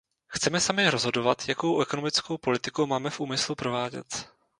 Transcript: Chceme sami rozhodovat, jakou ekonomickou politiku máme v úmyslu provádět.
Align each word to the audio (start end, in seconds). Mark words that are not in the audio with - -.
Chceme 0.27 0.59
sami 0.59 0.89
rozhodovat, 0.89 1.49
jakou 1.49 1.81
ekonomickou 1.81 2.37
politiku 2.37 2.85
máme 2.87 3.09
v 3.09 3.19
úmyslu 3.19 3.55
provádět. 3.55 4.05